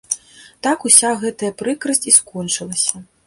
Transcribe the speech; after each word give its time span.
Так 0.67 0.85
уся 0.89 1.11
гэтая 1.25 1.51
прыкрасць 1.61 2.03
і 2.13 2.17
скончылася. 2.19 3.05